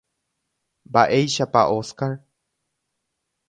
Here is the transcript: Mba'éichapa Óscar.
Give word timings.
Mba'éichapa 0.89 1.61
Óscar. 1.77 2.13